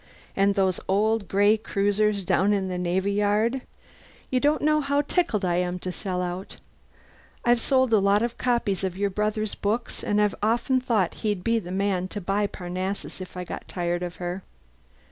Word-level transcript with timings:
And 0.35 0.55
those 0.55 0.79
old 0.87 1.27
gray 1.27 1.57
cruisers 1.57 2.23
down 2.23 2.53
in 2.53 2.69
the 2.69 2.79
Navy 2.79 3.11
Yard! 3.11 3.61
You 4.31 4.39
don't 4.39 4.63
know 4.63 4.81
how 4.81 5.01
tickled 5.03 5.45
I 5.45 5.57
am 5.57 5.77
to 5.77 5.91
sell 5.91 6.23
out. 6.23 6.57
I've 7.45 7.61
sold 7.61 7.93
a 7.93 7.99
lot 7.99 8.23
of 8.23 8.35
copies 8.39 8.83
of 8.83 8.97
your 8.97 9.11
brother's 9.11 9.53
books 9.53 10.03
and 10.03 10.19
I've 10.19 10.33
often 10.41 10.79
thought 10.81 11.13
he'd 11.21 11.43
be 11.43 11.59
the 11.59 11.69
man 11.71 12.07
to 12.07 12.19
buy 12.19 12.47
Parnassus 12.47 13.21
if 13.21 13.37
I 13.37 13.43
got 13.43 13.67
tired 13.67 14.01
of 14.01 14.15
her." 14.15 14.41